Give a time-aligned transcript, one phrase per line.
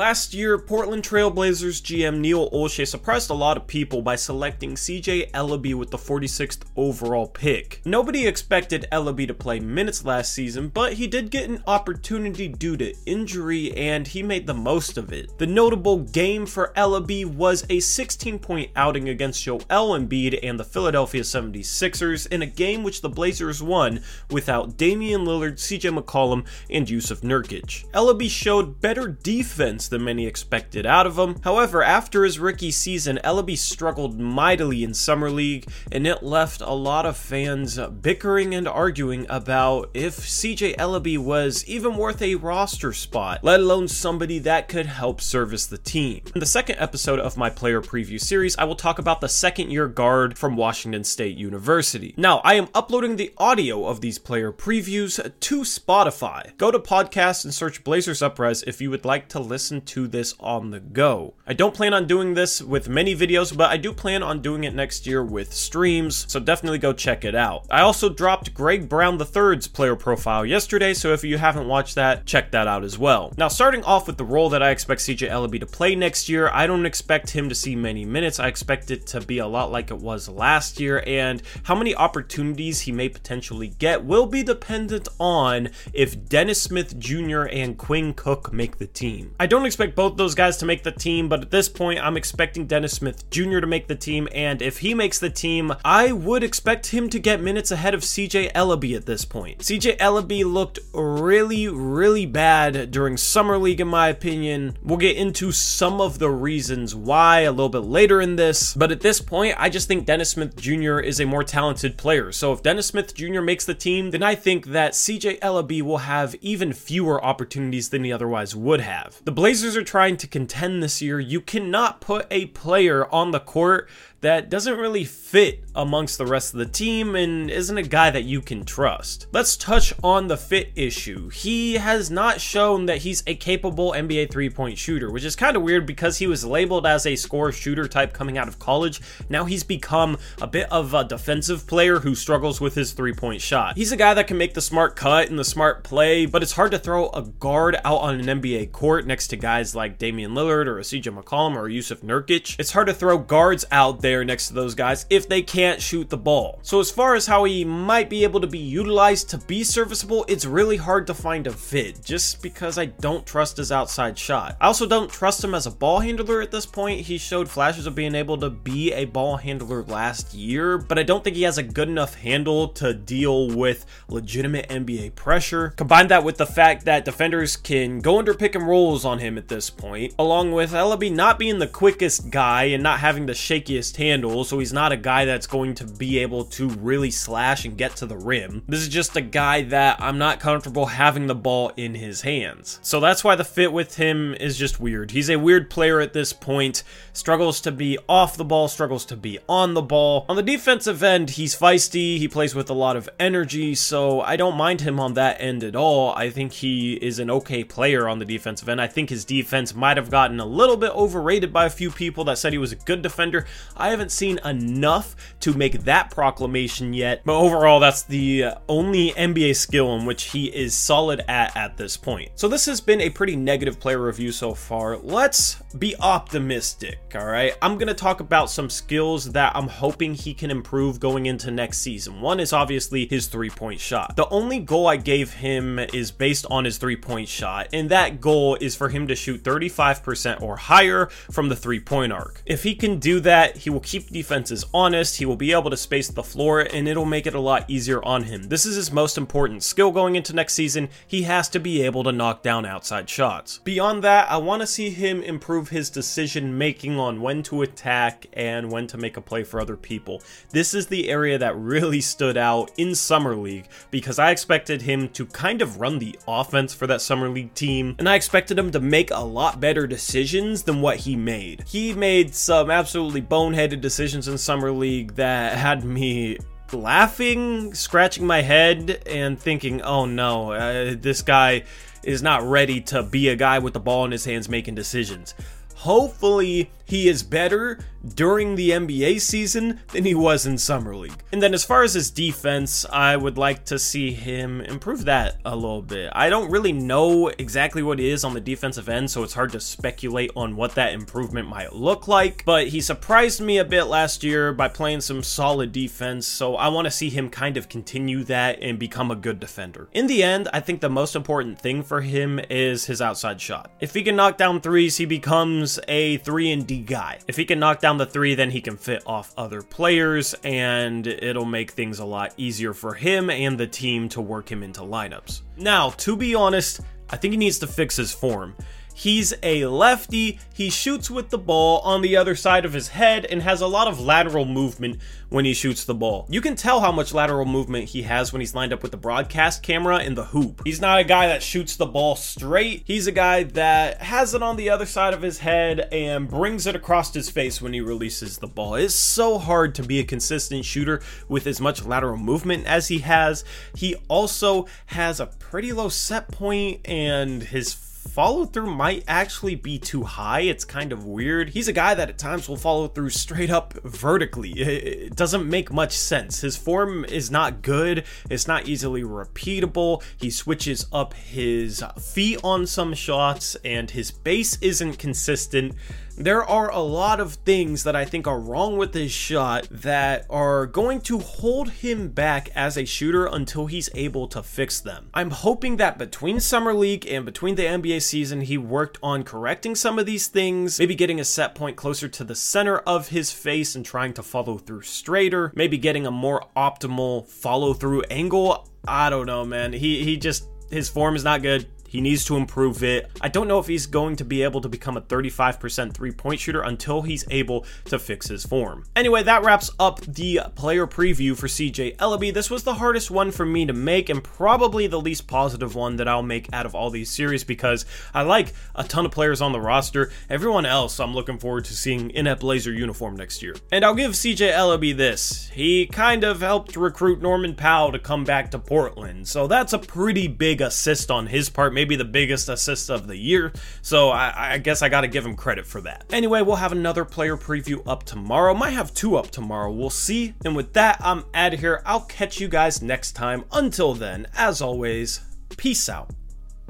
[0.00, 5.30] Last year, Portland Trailblazers GM Neil Olshey surprised a lot of people by selecting CJ
[5.32, 7.82] Elleby with the 46th overall pick.
[7.84, 12.78] Nobody expected Elleby to play minutes last season, but he did get an opportunity due
[12.78, 15.36] to injury and he made the most of it.
[15.36, 20.64] The notable game for Elleby was a 16 point outing against Joel Embiid and the
[20.64, 26.88] Philadelphia 76ers in a game which the Blazers won without Damian Lillard, CJ McCollum, and
[26.88, 27.86] Yusuf Nurkic.
[27.90, 31.36] Elleby showed better defense than many expected out of him.
[31.42, 36.74] However, after his rookie season, Elleby struggled mightily in Summer League, and it left a
[36.74, 42.92] lot of fans bickering and arguing about if CJ Elleby was even worth a roster
[42.92, 46.22] spot, let alone somebody that could help service the team.
[46.34, 49.70] In the second episode of my player preview series, I will talk about the second
[49.70, 52.14] year guard from Washington State University.
[52.16, 56.56] Now, I am uploading the audio of these player previews to Spotify.
[56.56, 60.34] Go to podcast and search Blazers Upres if you would like to listen to this
[60.40, 61.34] on the go.
[61.46, 64.64] I don't plan on doing this with many videos, but I do plan on doing
[64.64, 67.66] it next year with streams, so definitely go check it out.
[67.70, 72.26] I also dropped Greg Brown III's player profile yesterday, so if you haven't watched that,
[72.26, 73.32] check that out as well.
[73.36, 76.50] Now, starting off with the role that I expect CJ Elleby to play next year,
[76.52, 78.38] I don't expect him to see many minutes.
[78.38, 81.94] I expect it to be a lot like it was last year, and how many
[81.94, 87.42] opportunities he may potentially get will be dependent on if Dennis Smith Jr.
[87.42, 89.34] and Quinn Cook make the team.
[89.38, 92.16] I don't expect both those guys to make the team, but at this point, I'm
[92.16, 93.60] expecting Dennis Smith Jr.
[93.60, 97.18] to make the team, and if he makes the team, I would expect him to
[97.18, 99.60] get minutes ahead of CJ Elleby at this point.
[99.60, 104.76] CJ Elleby looked really, really bad during Summer League, in my opinion.
[104.82, 108.92] We'll get into some of the reasons why a little bit later in this, but
[108.92, 110.98] at this point, I just think Dennis Smith Jr.
[110.98, 112.32] is a more talented player.
[112.32, 113.40] So if Dennis Smith Jr.
[113.40, 118.04] makes the team, then I think that CJ Elleby will have even fewer opportunities than
[118.04, 119.20] he otherwise would have.
[119.24, 121.18] The Blazers are trying to contend this year.
[121.18, 123.88] You cannot put a player on the court
[124.20, 128.24] that doesn't really fit amongst the rest of the team and isn't a guy that
[128.24, 129.26] you can trust.
[129.32, 131.30] Let's touch on the fit issue.
[131.30, 135.56] He has not shown that he's a capable NBA three point shooter, which is kind
[135.56, 139.00] of weird because he was labeled as a score shooter type coming out of college.
[139.30, 143.40] Now he's become a bit of a defensive player who struggles with his three point
[143.40, 143.76] shot.
[143.78, 146.52] He's a guy that can make the smart cut and the smart play, but it's
[146.52, 150.32] hard to throw a guard out on an NBA court next to guys like Damian
[150.32, 152.56] Lillard or a CJ McCollum or Yusuf Nurkic.
[152.58, 155.80] It's hard to throw guards out there there next to those guys if they can't
[155.80, 156.58] shoot the ball.
[156.62, 160.24] So, as far as how he might be able to be utilized to be serviceable,
[160.26, 164.56] it's really hard to find a fit just because I don't trust his outside shot.
[164.60, 167.02] I also don't trust him as a ball handler at this point.
[167.02, 171.04] He showed flashes of being able to be a ball handler last year, but I
[171.04, 175.70] don't think he has a good enough handle to deal with legitimate NBA pressure.
[175.76, 179.38] Combine that with the fact that defenders can go under pick and rolls on him
[179.38, 183.32] at this point, along with Elleby not being the quickest guy and not having the
[183.34, 187.66] shakiest handle, so he's not a guy that's going to be able to really slash
[187.66, 188.62] and get to the rim.
[188.66, 192.80] This is just a guy that I'm not comfortable having the ball in his hands.
[192.82, 195.10] So that's why the fit with him is just weird.
[195.10, 199.16] He's a weird player at this point, struggles to be off the ball, struggles to
[199.16, 200.24] be on the ball.
[200.30, 204.36] On the defensive end, he's feisty, he plays with a lot of energy, so I
[204.36, 206.14] don't mind him on that end at all.
[206.14, 208.80] I think he is an okay player on the defensive end.
[208.80, 212.24] I think his defense might have gotten a little bit overrated by a few people
[212.24, 213.46] that said he was a good defender.
[213.76, 219.10] I haven't seen enough to make that proclamation yet, but overall, that's the uh, only
[219.12, 222.30] NBA skill in which he is solid at at this point.
[222.34, 224.96] So, this has been a pretty negative player review so far.
[224.96, 227.54] Let's be optimistic, all right?
[227.62, 231.50] I'm going to talk about some skills that I'm hoping he can improve going into
[231.50, 232.20] next season.
[232.20, 234.16] One is obviously his three point shot.
[234.16, 238.20] The only goal I gave him is based on his three point shot, and that
[238.20, 242.42] goal is for him to shoot 35% or higher from the three point arc.
[242.46, 245.70] If he can do that, he will will keep defenses honest, he will be able
[245.70, 248.42] to space the floor, and it'll make it a lot easier on him.
[248.44, 250.90] This is his most important skill going into next season.
[251.06, 253.58] He has to be able to knock down outside shots.
[253.64, 258.26] Beyond that, I want to see him improve his decision making on when to attack
[258.34, 260.22] and when to make a play for other people.
[260.50, 265.08] This is the area that really stood out in Summer League because I expected him
[265.10, 268.72] to kind of run the offense for that Summer League team, and I expected him
[268.72, 271.64] to make a lot better decisions than what he made.
[271.66, 276.38] He made some absolutely bonehead decisions in Summer League that had me
[276.72, 281.64] laughing, scratching my head, and thinking, oh no, uh, this guy
[282.02, 285.34] is not ready to be a guy with the ball in his hands making decisions.
[285.74, 287.78] hopefully he is better
[288.14, 291.22] during the NBA season than he was in Summer League.
[291.32, 295.36] And then as far as his defense, I would like to see him improve that
[295.44, 296.10] a little bit.
[296.14, 299.52] I don't really know exactly what it is on the defensive end, so it's hard
[299.52, 302.42] to speculate on what that improvement might look like.
[302.44, 306.68] But he surprised me a bit last year by playing some solid defense, so I
[306.68, 309.88] want to see him kind of continue that and become a good defender.
[309.92, 313.70] In the end, I think the most important thing for him is his outside shot.
[313.80, 317.18] If he can knock down threes, he becomes a 3 and D guy.
[317.28, 321.06] If he can knock down the three, then he can fit off other players, and
[321.06, 324.80] it'll make things a lot easier for him and the team to work him into
[324.80, 325.42] lineups.
[325.56, 328.54] Now, to be honest, I think he needs to fix his form.
[329.00, 330.38] He's a lefty.
[330.52, 333.66] He shoots with the ball on the other side of his head and has a
[333.66, 334.98] lot of lateral movement
[335.30, 336.26] when he shoots the ball.
[336.28, 338.98] You can tell how much lateral movement he has when he's lined up with the
[338.98, 340.60] broadcast camera in the hoop.
[340.66, 342.82] He's not a guy that shoots the ball straight.
[342.84, 346.66] He's a guy that has it on the other side of his head and brings
[346.66, 348.74] it across his face when he releases the ball.
[348.74, 352.98] It's so hard to be a consistent shooter with as much lateral movement as he
[352.98, 353.44] has.
[353.74, 357.72] He also has a pretty low set point and his
[358.08, 360.40] follow through might actually be too high.
[360.40, 361.50] It's kind of weird.
[361.50, 364.52] He's a guy that at times will follow through straight up vertically.
[364.52, 366.40] It doesn't make much sense.
[366.40, 370.02] His form is not good, it's not easily repeatable.
[370.16, 375.74] He switches up his feet on some shots, and his base isn't consistent
[376.20, 380.26] there are a lot of things that I think are wrong with his shot that
[380.28, 385.08] are going to hold him back as a shooter until he's able to fix them.
[385.14, 389.74] I'm hoping that between Summer League and between the NBA season, he worked on correcting
[389.74, 393.32] some of these things, maybe getting a set point closer to the center of his
[393.32, 398.68] face and trying to follow through straighter, maybe getting a more optimal follow through angle.
[398.86, 399.72] I don't know, man.
[399.72, 401.66] He he just his form is not good.
[401.90, 403.10] He needs to improve it.
[403.20, 406.38] I don't know if he's going to be able to become a 35% three point
[406.38, 408.84] shooter until he's able to fix his form.
[408.94, 412.32] Anyway, that wraps up the player preview for CJ Elleby.
[412.32, 415.96] This was the hardest one for me to make and probably the least positive one
[415.96, 417.84] that I'll make out of all these series because
[418.14, 420.12] I like a ton of players on the roster.
[420.28, 423.56] Everyone else I'm looking forward to seeing in a Blazer uniform next year.
[423.72, 425.48] And I'll give CJ Elleby this.
[425.48, 429.26] He kind of helped recruit Norman Powell to come back to Portland.
[429.26, 433.16] So that's a pretty big assist on his part maybe the biggest assist of the
[433.16, 433.54] year.
[433.80, 436.04] So I, I guess I got to give him credit for that.
[436.10, 438.52] Anyway, we'll have another player preview up tomorrow.
[438.52, 439.72] Might have two up tomorrow.
[439.72, 440.34] We'll see.
[440.44, 441.82] And with that, I'm out of here.
[441.86, 443.44] I'll catch you guys next time.
[443.50, 445.22] Until then, as always,
[445.56, 446.10] peace out.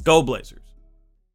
[0.05, 0.60] Go Blazers.